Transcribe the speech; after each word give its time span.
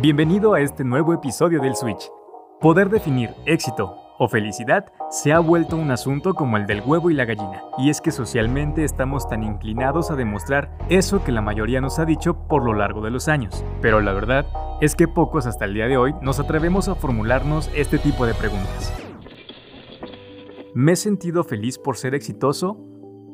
Bienvenido 0.00 0.54
a 0.54 0.62
este 0.62 0.82
nuevo 0.82 1.12
episodio 1.12 1.60
del 1.60 1.76
Switch. 1.76 2.10
Poder 2.58 2.88
definir 2.88 3.34
éxito 3.44 3.94
o 4.18 4.28
felicidad 4.28 4.86
se 5.10 5.30
ha 5.30 5.40
vuelto 5.40 5.76
un 5.76 5.90
asunto 5.90 6.32
como 6.32 6.56
el 6.56 6.66
del 6.66 6.80
huevo 6.80 7.10
y 7.10 7.14
la 7.14 7.26
gallina, 7.26 7.64
y 7.76 7.90
es 7.90 8.00
que 8.00 8.10
socialmente 8.10 8.82
estamos 8.82 9.28
tan 9.28 9.42
inclinados 9.42 10.10
a 10.10 10.16
demostrar 10.16 10.74
eso 10.88 11.22
que 11.22 11.32
la 11.32 11.42
mayoría 11.42 11.82
nos 11.82 11.98
ha 11.98 12.06
dicho 12.06 12.48
por 12.48 12.64
lo 12.64 12.72
largo 12.72 13.02
de 13.02 13.10
los 13.10 13.28
años. 13.28 13.62
Pero 13.82 14.00
la 14.00 14.14
verdad 14.14 14.46
es 14.80 14.96
que 14.96 15.06
pocos 15.06 15.44
hasta 15.44 15.66
el 15.66 15.74
día 15.74 15.86
de 15.86 15.98
hoy 15.98 16.14
nos 16.22 16.40
atrevemos 16.40 16.88
a 16.88 16.94
formularnos 16.94 17.70
este 17.74 17.98
tipo 17.98 18.24
de 18.24 18.32
preguntas. 18.32 18.94
¿Me 20.74 20.92
he 20.92 20.96
sentido 20.96 21.44
feliz 21.44 21.76
por 21.76 21.98
ser 21.98 22.14
exitoso? 22.14 22.78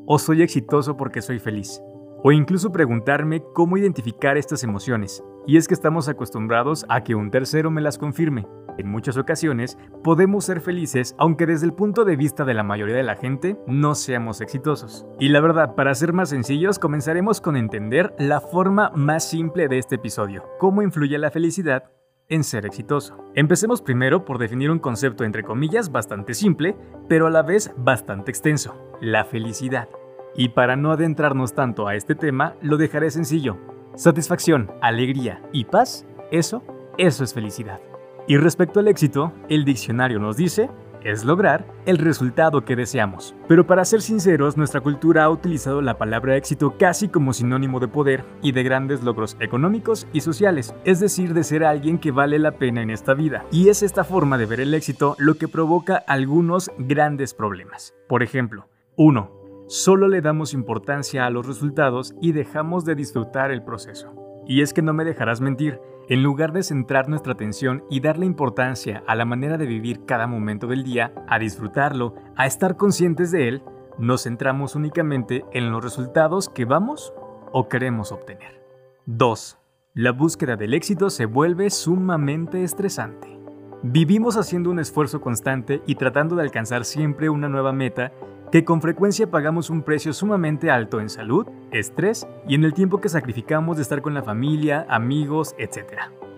¿O 0.04 0.18
soy 0.18 0.42
exitoso 0.42 0.96
porque 0.96 1.22
soy 1.22 1.38
feliz? 1.38 1.80
O 2.22 2.32
incluso 2.32 2.72
preguntarme 2.72 3.42
cómo 3.54 3.76
identificar 3.76 4.36
estas 4.36 4.64
emociones. 4.64 5.22
Y 5.46 5.56
es 5.56 5.68
que 5.68 5.74
estamos 5.74 6.08
acostumbrados 6.08 6.84
a 6.88 7.02
que 7.04 7.14
un 7.14 7.30
tercero 7.30 7.70
me 7.70 7.80
las 7.80 7.98
confirme. 7.98 8.46
En 8.78 8.88
muchas 8.88 9.16
ocasiones 9.16 9.78
podemos 10.04 10.44
ser 10.44 10.60
felices 10.60 11.14
aunque 11.18 11.46
desde 11.46 11.66
el 11.66 11.72
punto 11.72 12.04
de 12.04 12.16
vista 12.16 12.44
de 12.44 12.54
la 12.54 12.62
mayoría 12.62 12.96
de 12.96 13.02
la 13.02 13.16
gente 13.16 13.56
no 13.66 13.94
seamos 13.94 14.40
exitosos. 14.40 15.06
Y 15.18 15.28
la 15.28 15.40
verdad, 15.40 15.74
para 15.74 15.94
ser 15.94 16.12
más 16.12 16.30
sencillos, 16.30 16.78
comenzaremos 16.78 17.40
con 17.40 17.56
entender 17.56 18.14
la 18.18 18.40
forma 18.40 18.90
más 18.94 19.28
simple 19.28 19.68
de 19.68 19.78
este 19.78 19.94
episodio, 19.94 20.44
cómo 20.58 20.82
influye 20.82 21.16
la 21.18 21.30
felicidad 21.30 21.84
en 22.28 22.44
ser 22.44 22.66
exitoso. 22.66 23.16
Empecemos 23.34 23.82
primero 23.82 24.24
por 24.24 24.38
definir 24.38 24.70
un 24.70 24.78
concepto 24.78 25.24
entre 25.24 25.44
comillas 25.44 25.92
bastante 25.92 26.34
simple, 26.34 26.76
pero 27.08 27.28
a 27.28 27.30
la 27.30 27.42
vez 27.42 27.72
bastante 27.76 28.30
extenso, 28.30 28.74
la 29.00 29.24
felicidad. 29.24 29.88
Y 30.36 30.50
para 30.50 30.76
no 30.76 30.92
adentrarnos 30.92 31.54
tanto 31.54 31.88
a 31.88 31.94
este 31.94 32.14
tema, 32.14 32.54
lo 32.60 32.76
dejaré 32.76 33.10
sencillo. 33.10 33.56
Satisfacción, 33.94 34.70
alegría 34.82 35.40
y 35.52 35.64
paz, 35.64 36.06
eso, 36.30 36.62
eso 36.98 37.24
es 37.24 37.32
felicidad. 37.32 37.80
Y 38.28 38.36
respecto 38.36 38.80
al 38.80 38.88
éxito, 38.88 39.32
el 39.48 39.64
diccionario 39.64 40.18
nos 40.18 40.36
dice, 40.36 40.68
es 41.06 41.24
lograr 41.24 41.64
el 41.86 41.98
resultado 41.98 42.64
que 42.64 42.74
deseamos. 42.74 43.34
Pero 43.46 43.66
para 43.66 43.84
ser 43.84 44.02
sinceros, 44.02 44.56
nuestra 44.56 44.80
cultura 44.80 45.24
ha 45.24 45.30
utilizado 45.30 45.80
la 45.80 45.98
palabra 45.98 46.36
éxito 46.36 46.76
casi 46.76 47.08
como 47.08 47.32
sinónimo 47.32 47.78
de 47.78 47.88
poder 47.88 48.24
y 48.42 48.52
de 48.52 48.64
grandes 48.64 49.04
logros 49.04 49.36
económicos 49.38 50.08
y 50.12 50.20
sociales, 50.20 50.74
es 50.84 50.98
decir, 50.98 51.32
de 51.32 51.44
ser 51.44 51.64
alguien 51.64 51.98
que 51.98 52.10
vale 52.10 52.38
la 52.40 52.52
pena 52.52 52.82
en 52.82 52.90
esta 52.90 53.14
vida. 53.14 53.44
Y 53.52 53.68
es 53.68 53.82
esta 53.84 54.02
forma 54.02 54.36
de 54.36 54.46
ver 54.46 54.60
el 54.60 54.74
éxito 54.74 55.14
lo 55.18 55.36
que 55.36 55.48
provoca 55.48 55.96
algunos 55.96 56.70
grandes 56.76 57.34
problemas. 57.34 57.94
Por 58.08 58.24
ejemplo, 58.24 58.68
1. 58.96 59.35
Solo 59.68 60.06
le 60.06 60.20
damos 60.20 60.54
importancia 60.54 61.26
a 61.26 61.30
los 61.30 61.44
resultados 61.44 62.14
y 62.20 62.30
dejamos 62.30 62.84
de 62.84 62.94
disfrutar 62.94 63.50
el 63.50 63.64
proceso. 63.64 64.14
Y 64.46 64.62
es 64.62 64.72
que 64.72 64.80
no 64.80 64.92
me 64.92 65.04
dejarás 65.04 65.40
mentir, 65.40 65.80
en 66.08 66.22
lugar 66.22 66.52
de 66.52 66.62
centrar 66.62 67.08
nuestra 67.08 67.32
atención 67.32 67.82
y 67.90 67.98
darle 67.98 68.26
importancia 68.26 69.02
a 69.08 69.16
la 69.16 69.24
manera 69.24 69.58
de 69.58 69.66
vivir 69.66 70.04
cada 70.04 70.28
momento 70.28 70.68
del 70.68 70.84
día, 70.84 71.12
a 71.26 71.40
disfrutarlo, 71.40 72.14
a 72.36 72.46
estar 72.46 72.76
conscientes 72.76 73.32
de 73.32 73.48
él, 73.48 73.62
nos 73.98 74.22
centramos 74.22 74.76
únicamente 74.76 75.44
en 75.52 75.72
los 75.72 75.82
resultados 75.82 76.48
que 76.48 76.64
vamos 76.64 77.12
o 77.50 77.68
queremos 77.68 78.12
obtener. 78.12 78.62
2. 79.06 79.58
La 79.94 80.12
búsqueda 80.12 80.54
del 80.54 80.74
éxito 80.74 81.10
se 81.10 81.26
vuelve 81.26 81.70
sumamente 81.70 82.62
estresante. 82.62 83.36
Vivimos 83.82 84.36
haciendo 84.36 84.70
un 84.70 84.78
esfuerzo 84.78 85.20
constante 85.20 85.82
y 85.86 85.96
tratando 85.96 86.36
de 86.36 86.42
alcanzar 86.42 86.84
siempre 86.84 87.28
una 87.28 87.48
nueva 87.48 87.72
meta 87.72 88.12
que 88.52 88.64
con 88.64 88.80
frecuencia 88.80 89.28
pagamos 89.28 89.70
un 89.70 89.82
precio 89.82 90.12
sumamente 90.12 90.70
alto 90.70 91.00
en 91.00 91.08
salud, 91.08 91.46
estrés 91.72 92.26
y 92.46 92.54
en 92.54 92.64
el 92.64 92.74
tiempo 92.74 93.00
que 93.00 93.08
sacrificamos 93.08 93.76
de 93.76 93.82
estar 93.82 94.02
con 94.02 94.14
la 94.14 94.22
familia, 94.22 94.86
amigos, 94.88 95.54
etc. 95.58 95.84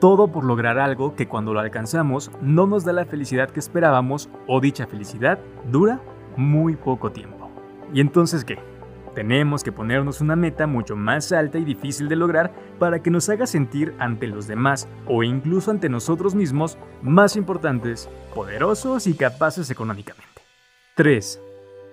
Todo 0.01 0.29
por 0.29 0.45
lograr 0.45 0.79
algo 0.79 1.15
que 1.15 1.29
cuando 1.29 1.53
lo 1.53 1.61
alcanzamos 1.61 2.31
no 2.41 2.67
nos 2.67 2.85
da 2.85 2.93
la 2.93 3.05
felicidad 3.05 3.51
que 3.51 3.61
esperábamos 3.61 4.31
o 4.47 4.61
dicha 4.61 4.87
felicidad 4.87 5.39
dura 5.71 6.01
muy 6.37 6.77
poco 6.77 7.13
tiempo. 7.13 7.51
¿Y 7.93 8.01
entonces 8.01 8.45
qué? 8.45 8.59
Tenemos 9.15 9.65
que 9.65 9.73
ponernos 9.73 10.21
una 10.21 10.37
meta 10.37 10.67
mucho 10.67 10.95
más 10.95 11.33
alta 11.33 11.59
y 11.59 11.65
difícil 11.65 12.09
de 12.09 12.17
lograr 12.17 12.53
para 12.79 13.03
que 13.03 13.11
nos 13.11 13.29
haga 13.29 13.47
sentir 13.47 13.95
ante 13.99 14.29
los 14.29 14.47
demás 14.47 14.89
o 15.07 15.25
incluso 15.25 15.71
ante 15.71 15.89
nosotros 15.89 16.35
mismos 16.35 16.79
más 17.03 17.37
importantes, 17.37 18.09
poderosos 18.35 19.07
y 19.07 19.15
capaces 19.15 19.71
económicamente. 19.71 20.29
3 20.95 21.48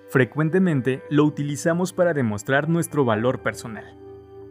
frecuentemente 0.08 1.02
lo 1.10 1.24
utilizamos 1.24 1.92
para 1.92 2.14
demostrar 2.14 2.68
nuestro 2.68 3.04
valor 3.04 3.40
personal. 3.40 3.84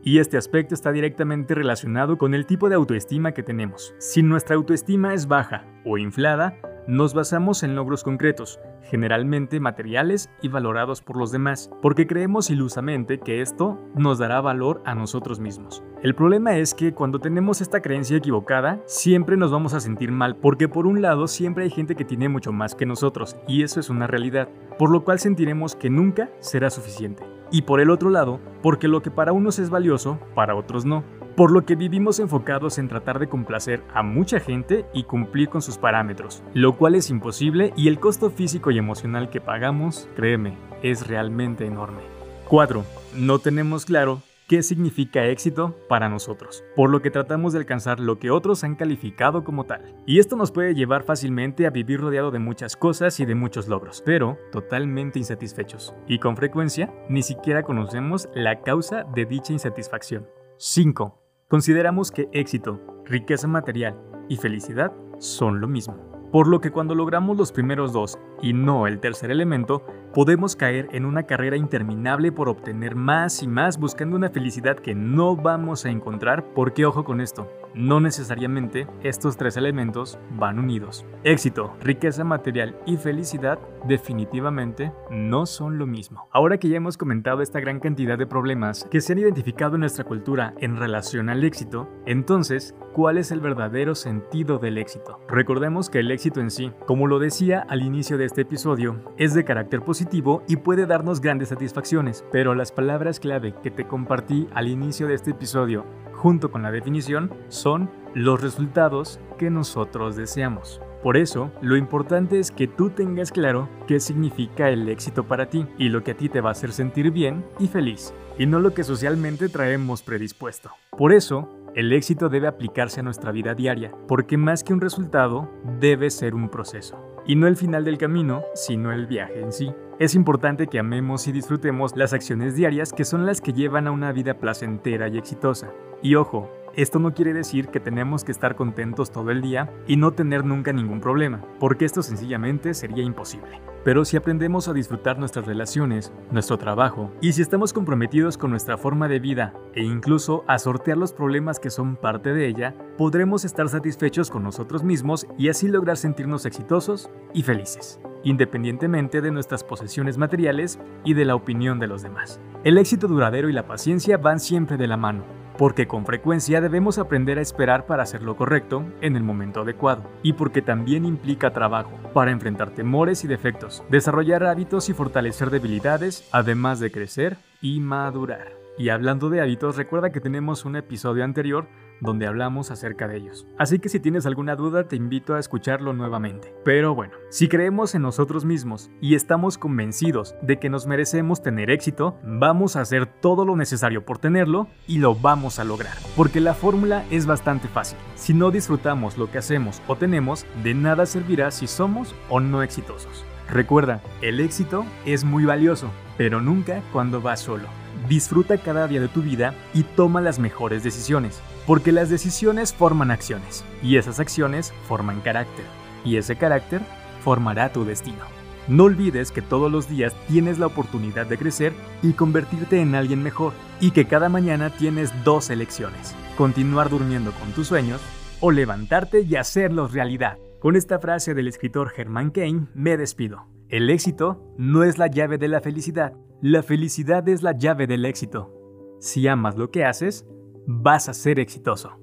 Y 0.04 0.20
este 0.20 0.38
aspecto 0.38 0.76
está 0.76 0.92
directamente 0.92 1.56
relacionado 1.56 2.18
con 2.18 2.36
el 2.36 2.46
tipo 2.46 2.70
de 2.70 2.76
autoestima 2.76 3.32
que 3.32 3.42
tenemos. 3.42 3.96
Si 3.98 4.22
nuestra 4.22 4.56
autoestima 4.56 5.16
es 5.16 5.28
baja 5.28 5.66
o 5.84 5.98
inflada, 5.98 6.58
nos 6.88 7.14
basamos 7.14 7.64
en 7.64 7.76
logros 7.76 8.04
concretos, 8.04 8.60
generalmente 8.84 9.60
materiales 9.60 10.30
y 10.42 10.50
valorados 10.50 11.02
por 11.02 11.18
los 11.18 11.32
demás, 11.32 11.72
porque 11.82 12.06
creemos 12.06 12.50
ilusamente 12.50 13.20
que 13.20 13.42
esto 13.42 13.80
nos 13.96 14.20
dará 14.20 14.40
valor 14.42 14.82
a 14.86 14.94
nosotros 14.94 15.40
mismos. 15.40 15.84
El 16.04 16.14
problema 16.14 16.58
es 16.58 16.76
que 16.76 16.94
cuando 16.94 17.20
tenemos 17.20 17.62
esta 17.62 17.82
creencia 17.82 18.18
equivocada, 18.18 18.82
siempre 18.86 19.36
nos 19.38 19.52
vamos 19.52 19.74
a 19.74 19.80
sentir 19.80 20.12
mal, 20.12 20.36
porque 20.36 20.68
por 20.68 20.86
un 20.86 21.02
lado 21.02 21.28
siempre 21.28 21.64
hay 21.64 21.72
gente 21.72 21.96
que 21.96 22.06
tiene 22.06 22.30
mucho 22.30 22.52
más 22.52 22.76
que 22.76 22.86
nosotros, 22.86 23.36
y 23.48 23.64
eso 23.64 23.80
es 23.80 23.90
una 23.90 24.06
realidad, 24.06 24.50
por 24.78 24.92
lo 24.92 25.04
cual 25.04 25.20
sentiremos 25.20 25.76
que 25.76 25.90
nunca 25.90 26.30
será 26.40 26.70
suficiente. 26.70 27.24
Y 27.52 27.64
por 27.64 27.80
el 27.80 27.90
otro 27.90 28.10
lado, 28.10 28.40
porque 28.62 28.88
lo 28.88 29.02
que 29.02 29.12
para 29.12 29.32
unos 29.32 29.60
es 29.60 29.70
valioso, 29.70 30.20
para 30.36 30.56
otros 30.56 30.86
no 30.86 31.04
por 31.36 31.52
lo 31.52 31.66
que 31.66 31.76
vivimos 31.76 32.20
enfocados 32.20 32.78
en 32.78 32.88
tratar 32.88 33.20
de 33.20 33.28
complacer 33.28 33.84
a 33.94 34.04
mucha 34.04 34.40
gente 34.40 34.86
y 34.94 35.04
cumplir 35.04 35.50
con 35.50 35.62
sus 35.62 35.78
parámetros, 35.78 36.44
lo 36.54 36.78
cual 36.78 36.96
es 36.96 37.10
imposible 37.10 37.74
y 37.76 37.88
el 37.88 38.00
costo 38.00 38.30
físico 38.30 38.72
y 38.72 38.78
emocional 38.78 39.30
que 39.30 39.42
pagamos, 39.42 40.10
créeme, 40.16 40.58
es 40.82 41.08
realmente 41.08 41.66
enorme. 41.66 42.02
4. 42.48 42.84
No 43.16 43.40
tenemos 43.40 43.86
claro 43.86 44.22
qué 44.48 44.62
significa 44.62 45.26
éxito 45.26 45.76
para 45.90 46.08
nosotros, 46.08 46.64
por 46.76 46.90
lo 46.90 47.02
que 47.02 47.10
tratamos 47.10 47.54
de 47.54 47.60
alcanzar 47.60 48.00
lo 48.00 48.20
que 48.20 48.30
otros 48.30 48.64
han 48.64 48.76
calificado 48.76 49.44
como 49.44 49.66
tal. 49.66 49.96
Y 50.06 50.20
esto 50.20 50.36
nos 50.36 50.52
puede 50.52 50.76
llevar 50.76 51.04
fácilmente 51.04 51.66
a 51.66 51.72
vivir 51.72 52.00
rodeado 52.00 52.32
de 52.32 52.40
muchas 52.40 52.76
cosas 52.76 53.20
y 53.20 53.26
de 53.26 53.36
muchos 53.36 53.68
logros, 53.68 54.04
pero 54.06 54.38
totalmente 54.52 55.20
insatisfechos. 55.20 55.96
Y 56.08 56.20
con 56.20 56.38
frecuencia 56.38 56.94
ni 57.10 57.24
siquiera 57.24 57.64
conocemos 57.64 58.30
la 58.36 58.62
causa 58.62 59.04
de 59.04 59.26
dicha 59.26 59.52
insatisfacción. 59.52 60.28
5. 60.58 61.25
Consideramos 61.48 62.10
que 62.10 62.28
éxito, 62.32 62.82
riqueza 63.06 63.48
material 63.48 63.96
y 64.28 64.38
felicidad 64.38 64.92
son 65.20 65.62
lo 65.62 65.68
mismo. 65.68 65.96
Por 66.32 66.48
lo 66.48 66.60
que 66.60 66.72
cuando 66.72 66.96
logramos 66.96 67.38
los 67.38 67.52
primeros 67.52 67.94
dos 67.94 68.18
y 68.42 68.54
no 68.54 68.88
el 68.88 69.00
tercer 69.00 69.30
elemento, 69.30 69.86
podemos 70.12 70.56
caer 70.56 70.90
en 70.92 71.06
una 71.06 71.28
carrera 71.28 71.56
interminable 71.56 72.32
por 72.32 72.50
obtener 72.50 72.96
más 72.96 73.44
y 73.44 73.48
más 73.48 73.78
buscando 73.78 74.16
una 74.16 74.32
felicidad 74.32 74.80
que 74.80 74.96
no 74.96 75.36
vamos 75.36 75.86
a 75.86 75.92
encontrar. 75.92 76.52
Porque 76.56 76.84
ojo 76.84 77.04
con 77.04 77.22
esto, 77.22 77.48
no 77.76 78.00
necesariamente 78.00 78.88
estos 79.04 79.38
tres 79.38 79.58
elementos 79.58 80.18
van 80.38 80.60
unidos. 80.60 81.06
Éxito, 81.24 81.76
riqueza 81.82 82.24
material 82.24 82.76
y 82.86 82.98
felicidad 82.98 83.60
definitivamente 83.88 84.92
no 85.12 85.46
son 85.46 85.78
lo 85.78 85.86
mismo. 85.86 86.28
Ahora 86.32 86.58
que 86.58 86.70
ya 86.70 86.78
hemos 86.78 86.98
comentado 86.98 87.42
esta 87.42 87.60
gran 87.60 87.80
cantidad 87.80 88.18
de 88.18 88.26
problemas 88.26 88.88
que 88.90 89.02
se 89.02 89.14
han 89.14 89.20
identificado 89.20 89.76
en 89.76 89.82
nuestra 89.82 90.06
cultura 90.06 90.54
en 90.60 90.78
relación 90.78 91.30
al 91.30 91.44
éxito, 91.44 91.90
entonces, 92.06 92.76
¿cuál 92.94 93.18
es 93.18 93.32
el 93.32 93.42
verdadero 93.42 93.94
sentido 93.94 94.58
del 94.58 94.78
éxito? 94.78 95.20
Recordemos 95.28 95.90
que 95.90 96.00
el 96.00 96.12
éxito 96.12 96.40
en 96.40 96.50
sí, 96.50 96.72
como 96.88 97.08
lo 97.08 97.20
decía 97.20 97.66
al 97.68 97.82
inicio 97.82 98.18
de 98.18 98.26
este 98.26 98.42
episodio, 98.42 99.02
es 99.18 99.34
de 99.34 99.46
carácter 99.46 99.82
positivo 99.82 100.44
y 100.48 100.58
puede 100.58 100.86
darnos 100.86 101.22
grandes 101.22 101.50
satisfacciones, 101.50 102.26
pero 102.32 102.56
las 102.56 102.72
palabras 102.72 103.20
clave 103.20 103.54
que 103.62 103.72
te 103.72 103.86
compartí 103.86 104.48
al 104.54 104.68
inicio 104.68 105.08
de 105.08 105.16
este 105.16 105.32
episodio 105.32 105.86
junto 106.26 106.50
con 106.50 106.64
la 106.64 106.72
definición, 106.72 107.32
son 107.50 107.88
los 108.16 108.42
resultados 108.42 109.20
que 109.38 109.52
nosotros 109.52 110.16
deseamos. 110.16 110.82
Por 111.04 111.18
eso, 111.18 111.52
lo 111.62 111.78
importante 111.78 112.40
es 112.40 112.50
que 112.50 112.66
tú 112.66 112.90
tengas 112.90 113.32
claro 113.32 113.70
qué 113.86 114.00
significa 114.00 114.72
el 114.72 114.90
éxito 114.90 115.26
para 115.26 115.52
ti 115.52 115.68
y 115.78 115.90
lo 115.90 116.04
que 116.04 116.14
a 116.14 116.18
ti 116.18 116.28
te 116.28 116.42
va 116.42 116.50
a 116.50 116.54
hacer 116.54 116.72
sentir 116.72 117.12
bien 117.12 117.46
y 117.60 117.68
feliz, 117.68 118.12
y 118.40 118.48
no 118.48 118.58
lo 118.58 118.74
que 118.74 118.84
socialmente 118.84 119.50
traemos 119.50 120.02
predispuesto. 120.02 120.72
Por 120.98 121.14
eso, 121.14 121.48
el 121.76 121.94
éxito 121.94 122.28
debe 122.28 122.48
aplicarse 122.48 123.02
a 123.02 123.04
nuestra 123.04 123.32
vida 123.32 123.54
diaria, 123.54 123.92
porque 124.08 124.36
más 124.36 124.64
que 124.64 124.74
un 124.74 124.82
resultado, 124.82 125.48
debe 125.80 126.10
ser 126.10 126.34
un 126.34 126.50
proceso. 126.50 126.98
Y 127.28 127.36
no 127.36 127.46
el 127.46 127.56
final 127.56 127.84
del 127.84 128.00
camino, 128.00 128.46
sino 128.56 128.92
el 128.92 129.06
viaje 129.06 129.42
en 129.42 129.52
sí. 129.52 129.72
Es 130.00 130.16
importante 130.16 130.68
que 130.68 130.80
amemos 130.80 131.28
y 131.28 131.32
disfrutemos 131.32 131.96
las 131.96 132.14
acciones 132.14 132.56
diarias 132.56 132.92
que 132.92 133.06
son 133.06 133.26
las 133.26 133.42
que 133.42 133.54
llevan 133.54 133.88
a 133.88 133.92
una 133.92 134.12
vida 134.12 134.40
placentera 134.40 135.08
y 135.08 135.18
exitosa. 135.18 135.70
Y 136.06 136.14
ojo, 136.14 136.52
esto 136.76 137.00
no 137.00 137.16
quiere 137.16 137.34
decir 137.34 137.70
que 137.70 137.80
tenemos 137.80 138.24
que 138.24 138.32
estar 138.32 138.56
contentos 138.56 139.10
todo 139.10 139.32
el 139.32 139.42
día 139.42 139.74
y 139.88 139.98
no 139.98 140.14
tener 140.14 140.46
nunca 140.46 140.72
ningún 140.72 141.02
problema, 141.02 141.44
porque 141.60 141.84
esto 141.84 142.04
sencillamente 142.04 142.76
sería 142.76 143.04
imposible. 143.04 143.60
Pero 143.84 144.06
si 144.06 144.16
aprendemos 144.16 144.68
a 144.68 144.74
disfrutar 144.74 145.18
nuestras 145.18 145.48
relaciones, 145.48 146.14
nuestro 146.30 146.60
trabajo, 146.60 147.12
y 147.22 147.34
si 147.34 147.42
estamos 147.42 147.74
comprometidos 147.74 148.38
con 148.38 148.52
nuestra 148.52 148.78
forma 148.78 149.08
de 149.08 149.20
vida 149.20 149.56
e 149.74 149.82
incluso 149.82 150.44
a 150.48 150.60
sortear 150.60 151.00
los 151.00 151.12
problemas 151.12 151.60
que 151.60 151.72
son 151.72 151.96
parte 151.96 152.34
de 152.34 152.50
ella, 152.50 152.76
podremos 153.00 153.44
estar 153.44 153.68
satisfechos 153.68 154.30
con 154.30 154.44
nosotros 154.44 154.84
mismos 154.84 155.26
y 155.40 155.50
así 155.50 155.68
lograr 155.68 155.98
sentirnos 155.98 156.46
exitosos 156.46 157.10
y 157.34 157.42
felices, 157.42 158.00
independientemente 158.26 159.22
de 159.22 159.32
nuestras 159.32 159.64
posesiones 159.64 160.18
materiales 160.18 160.78
y 161.06 161.14
de 161.14 161.24
la 161.24 161.36
opinión 161.36 161.80
de 161.80 161.88
los 161.88 162.02
demás. 162.02 162.42
El 162.66 162.78
éxito 162.78 163.08
duradero 163.08 163.48
y 163.48 163.54
la 163.54 163.68
paciencia 163.68 164.18
van 164.18 164.42
siempre 164.42 164.76
de 164.76 164.88
la 164.88 164.98
mano, 164.98 165.24
porque 165.58 165.88
con 165.88 166.06
frecuencia 166.06 166.60
debemos 166.60 166.98
aprender 166.98 167.38
a 167.38 167.42
esperar 167.42 167.86
para 167.86 168.04
hacer 168.04 168.22
lo 168.22 168.36
correcto 168.36 168.84
en 169.02 169.16
el 169.16 169.24
momento 169.24 169.62
adecuado, 169.62 170.04
y 170.24 170.34
porque 170.34 170.62
también 170.62 171.06
implica 171.06 171.54
trabajo 171.54 171.92
para 172.14 172.32
enfrentar 172.32 172.72
temores 172.72 173.24
y 173.24 173.28
defectos, 173.28 173.84
desarrollar 173.90 174.44
hábitos 174.44 174.90
y 174.90 174.94
fortalecer 174.94 175.52
debilidades, 175.52 176.28
además 176.32 176.80
de 176.80 176.92
crecer 176.92 177.38
y 177.62 177.80
madurar. 177.80 178.55
Y 178.78 178.90
hablando 178.90 179.30
de 179.30 179.42
hábitos, 179.42 179.78
recuerda 179.78 180.12
que 180.12 180.20
tenemos 180.20 180.66
un 180.66 180.76
episodio 180.76 181.24
anterior 181.24 181.68
donde 182.02 182.28
hablamos 182.28 182.72
acerca 182.72 183.08
de 183.08 183.16
ellos. 183.18 183.48
Así 183.58 183.80
que 183.80 183.88
si 183.88 184.02
tienes 184.02 184.26
alguna 184.26 184.58
duda 184.58 184.88
te 184.88 184.98
invito 184.98 185.34
a 185.34 185.40
escucharlo 185.40 185.94
nuevamente. 185.94 186.54
Pero 186.66 186.94
bueno, 186.94 187.14
si 187.30 187.48
creemos 187.48 187.96
en 187.96 188.02
nosotros 188.02 188.44
mismos 188.44 188.92
y 189.00 189.16
estamos 189.16 189.58
convencidos 189.58 190.36
de 190.42 190.60
que 190.60 190.70
nos 190.70 190.88
merecemos 190.88 191.42
tener 191.42 191.72
éxito, 191.72 192.20
vamos 192.26 192.76
a 192.76 192.82
hacer 192.82 193.06
todo 193.06 193.46
lo 193.46 193.56
necesario 193.56 194.04
por 194.04 194.18
tenerlo 194.18 194.68
y 194.88 194.98
lo 194.98 195.16
vamos 195.16 195.58
a 195.60 195.64
lograr. 195.64 195.96
Porque 196.18 196.42
la 196.42 196.54
fórmula 196.54 197.06
es 197.12 197.26
bastante 197.26 197.70
fácil. 197.70 197.98
Si 198.16 198.34
no 198.34 198.52
disfrutamos 198.52 199.18
lo 199.18 199.32
que 199.32 199.38
hacemos 199.38 199.82
o 199.88 199.96
tenemos, 199.96 200.46
de 200.64 200.74
nada 200.74 201.06
servirá 201.06 201.50
si 201.52 201.68
somos 201.68 202.14
o 202.30 202.42
no 202.42 202.62
exitosos. 202.62 203.24
Recuerda, 203.50 204.02
el 204.22 204.40
éxito 204.40 204.86
es 205.06 205.24
muy 205.24 205.46
valioso, 205.46 205.92
pero 206.18 206.42
nunca 206.42 206.82
cuando 206.92 207.22
vas 207.22 207.40
solo. 207.40 207.68
Disfruta 208.08 208.58
cada 208.60 208.88
día 208.88 209.02
de 209.02 209.08
tu 209.08 209.22
vida 209.22 209.56
y 209.74 209.84
toma 209.84 210.22
las 210.22 210.38
mejores 210.38 210.84
decisiones. 210.84 211.42
Porque 211.66 211.92
las 211.92 212.10
decisiones 212.10 212.74
forman 212.74 213.10
acciones, 213.10 213.66
y 213.82 213.98
esas 213.98 214.20
acciones 214.20 214.74
forman 214.88 215.22
carácter, 215.22 215.66
y 216.04 216.18
ese 216.18 216.36
carácter 216.36 216.82
formará 217.24 217.74
tu 217.74 217.86
destino. 217.86 218.24
No 218.68 218.84
olvides 218.84 219.32
que 219.32 219.42
todos 219.42 219.72
los 219.72 219.90
días 219.90 220.16
tienes 220.28 220.60
la 220.60 220.68
oportunidad 220.68 221.26
de 221.26 221.38
crecer 221.40 221.74
y 222.04 222.14
convertirte 222.14 222.80
en 222.82 222.94
alguien 222.94 223.24
mejor, 223.24 223.54
y 223.80 223.92
que 223.92 224.06
cada 224.06 224.30
mañana 224.30 224.70
tienes 224.70 225.12
dos 225.24 225.50
elecciones, 225.50 226.14
continuar 226.38 226.90
durmiendo 226.90 227.32
con 227.32 227.52
tus 227.54 227.68
sueños 227.68 228.02
o 228.42 228.52
levantarte 228.52 229.22
y 229.22 229.36
hacerlos 229.36 229.94
realidad. 229.94 230.38
Con 230.60 230.76
esta 230.76 231.00
frase 231.00 231.34
del 231.34 231.48
escritor 231.48 231.94
Herman 231.98 232.30
Cain 232.30 232.70
me 232.76 232.98
despido. 232.98 233.48
El 233.70 233.90
éxito 233.90 234.54
no 234.58 234.84
es 234.84 235.00
la 235.00 235.08
llave 235.08 235.40
de 235.40 235.48
la 235.48 235.62
felicidad, 235.62 236.14
la 236.42 236.64
felicidad 236.64 237.28
es 237.30 237.44
la 237.44 237.58
llave 237.58 237.88
del 237.88 238.06
éxito. 238.06 238.52
Si 239.00 239.28
amas 239.28 239.58
lo 239.58 239.72
que 239.72 239.86
haces, 239.86 240.26
vas 240.68 241.10
a 241.10 241.14
ser 241.14 241.40
exitoso. 241.40 242.00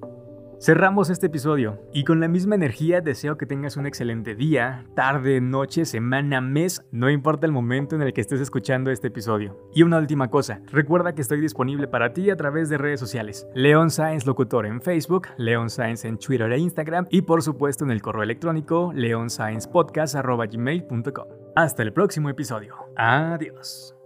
Cerramos 0.63 1.09
este 1.09 1.27
episodio 1.27 1.81
y 1.91 2.05
con 2.05 2.21
la 2.21 2.29
misma 2.29 2.55
energía 2.55 3.01
deseo 3.01 3.37
que 3.37 3.45
tengas 3.45 3.75
un 3.75 3.85
excelente 3.85 4.33
día, 4.33 4.85
tarde, 4.95 5.41
noche, 5.41 5.83
semana, 5.83 6.39
mes, 6.39 6.87
no 6.89 7.09
importa 7.09 7.45
el 7.45 7.51
momento 7.51 7.97
en 7.97 8.01
el 8.01 8.13
que 8.13 8.21
estés 8.21 8.39
escuchando 8.39 8.89
este 8.89 9.09
episodio. 9.09 9.57
Y 9.73 9.83
una 9.83 9.97
última 9.97 10.29
cosa, 10.29 10.61
recuerda 10.71 11.15
que 11.15 11.21
estoy 11.21 11.41
disponible 11.41 11.89
para 11.89 12.13
ti 12.13 12.29
a 12.29 12.37
través 12.37 12.69
de 12.69 12.77
redes 12.77 13.01
sociales. 13.01 13.45
Leon 13.53 13.91
Science 13.91 14.25
Locutor 14.25 14.65
en 14.65 14.81
Facebook, 14.81 15.27
Leon 15.35 15.69
Science 15.69 16.07
en 16.07 16.17
Twitter 16.17 16.49
e 16.49 16.59
Instagram 16.59 17.07
y 17.09 17.23
por 17.23 17.43
supuesto 17.43 17.83
en 17.83 17.91
el 17.91 18.01
correo 18.01 18.23
electrónico 18.23 18.93
leonsciencepodcast.gmail.com. 18.95 21.27
Hasta 21.57 21.83
el 21.83 21.91
próximo 21.91 22.29
episodio. 22.29 22.77
Adiós. 22.95 23.97